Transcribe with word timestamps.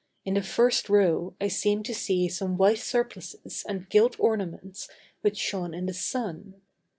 In 0.25 0.33
the 0.33 0.41
first 0.41 0.89
row 0.89 1.35
I 1.39 1.47
seemed 1.47 1.85
to 1.85 1.93
see 1.93 2.27
some 2.27 2.57
white 2.57 2.79
surplices 2.79 3.63
and 3.69 3.87
gilt 3.87 4.19
ornaments 4.19 4.89
which 5.21 5.37
shone 5.37 5.75
in 5.75 5.85
the 5.85 5.93
sun. 5.93 6.59